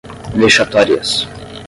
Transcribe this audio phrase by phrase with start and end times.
[0.41, 1.27] vexatórias